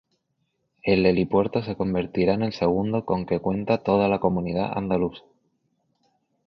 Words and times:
El 0.81 1.05
helipuerto 1.05 1.61
se 1.61 1.75
convertirá 1.75 2.33
en 2.33 2.41
el 2.41 2.53
segundo 2.53 3.05
con 3.05 3.27
que 3.27 3.37
cuenta 3.39 3.77
toda 3.83 4.07
la 4.09 4.19
comunidad 4.19 4.71
andaluza. 4.75 5.21